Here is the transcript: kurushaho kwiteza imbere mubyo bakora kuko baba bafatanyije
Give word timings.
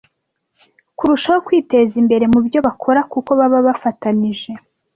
kurushaho 0.97 1.39
kwiteza 1.47 1.93
imbere 2.01 2.23
mubyo 2.33 2.59
bakora 2.67 3.01
kuko 3.11 3.29
baba 3.39 3.59
bafatanyije 3.67 4.51